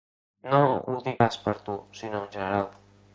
[0.53, 2.67] No ho dic pas per tu, sinó en general.